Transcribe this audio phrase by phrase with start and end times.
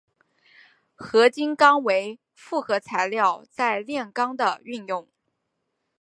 [0.95, 5.07] 合金钢为复合材料在炼钢的运用。